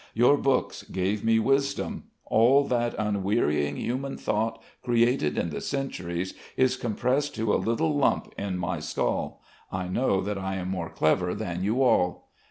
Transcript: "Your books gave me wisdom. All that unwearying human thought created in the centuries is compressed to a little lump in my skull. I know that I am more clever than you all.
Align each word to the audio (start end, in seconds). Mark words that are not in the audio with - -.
"Your 0.15 0.35
books 0.35 0.81
gave 0.81 1.23
me 1.23 1.37
wisdom. 1.37 2.05
All 2.25 2.63
that 2.63 2.95
unwearying 2.97 3.75
human 3.75 4.17
thought 4.17 4.59
created 4.83 5.37
in 5.37 5.51
the 5.51 5.61
centuries 5.61 6.33
is 6.57 6.75
compressed 6.75 7.35
to 7.35 7.53
a 7.53 7.57
little 7.61 7.95
lump 7.95 8.33
in 8.35 8.57
my 8.57 8.79
skull. 8.79 9.43
I 9.71 9.87
know 9.87 10.19
that 10.21 10.39
I 10.39 10.55
am 10.55 10.69
more 10.69 10.89
clever 10.89 11.35
than 11.35 11.63
you 11.63 11.83
all. 11.83 12.29